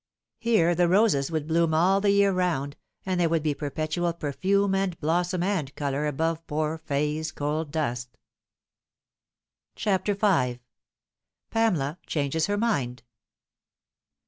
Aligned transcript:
Here 0.39 0.73
the 0.73 0.87
roses 0.87 1.29
would 1.29 1.45
bloom 1.45 1.75
all 1.75 2.01
the 2.01 2.09
year 2.09 2.31
round, 2.33 2.75
and 3.05 3.19
there 3.19 3.29
would 3.29 3.43
be 3.43 3.53
perpetual 3.53 4.13
perfume 4.13 4.73
and 4.73 4.99
blossom 4.99 5.43
and 5.43 5.75
colour 5.75 6.07
above 6.07 6.47
poor 6.47 6.79
Fay's 6.79 7.31
cold 7.31 7.69
dust. 7.69 8.17
CHAPTER 9.75 10.15
V. 10.15 10.59
PAMELA 11.51 11.99
CHANGES 12.07 12.47
HER 12.47 12.57
MIND. 12.57 13.03